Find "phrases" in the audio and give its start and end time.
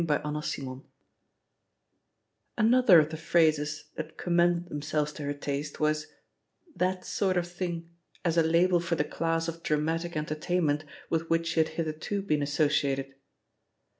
3.17-3.91